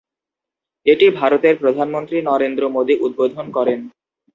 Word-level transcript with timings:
এটি 0.85 1.05
ভারতের 1.19 1.55
প্রধানমন্ত্রী 1.61 2.17
নরেন্দ্র 2.29 2.63
মোদি 2.75 2.95
উদ্বোধন 3.05 3.45
করেন। 3.57 3.79